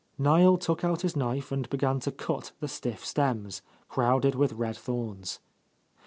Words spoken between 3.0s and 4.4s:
stems, crowded